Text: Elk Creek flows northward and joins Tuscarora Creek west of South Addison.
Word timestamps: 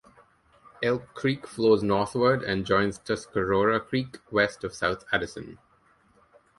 Elk 0.81 1.13
Creek 1.13 1.45
flows 1.45 1.83
northward 1.83 2.41
and 2.41 2.65
joins 2.65 2.97
Tuscarora 2.97 3.79
Creek 3.79 4.17
west 4.31 4.63
of 4.63 4.73
South 4.73 5.05
Addison. 5.11 5.59